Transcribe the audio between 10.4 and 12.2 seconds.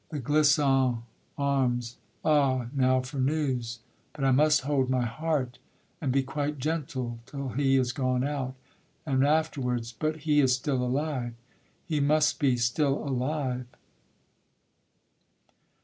still alive, He